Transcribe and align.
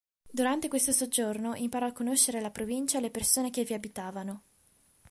Durante 0.31 0.67
questo 0.67 0.91
soggiorno 0.93 1.53
imparò 1.53 1.85
a 1.85 1.91
conoscere 1.91 2.41
la 2.41 2.49
provincia 2.49 2.97
e 2.97 3.01
le 3.01 3.11
persone 3.11 3.51
che 3.51 3.63
vi 3.63 3.75
abitavano. 3.75 4.41